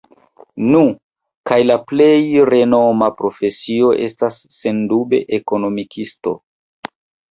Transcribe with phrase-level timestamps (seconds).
[0.69, 0.79] Nu,
[1.49, 2.09] kaj la plej
[2.51, 6.39] renoma profesio estas, sendube, Ekonomikisto.